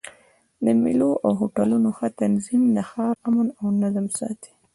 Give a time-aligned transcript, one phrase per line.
[0.65, 4.51] د مېلو او هوټلونو ښه تنظیم د ښار امن او نظم ساتي.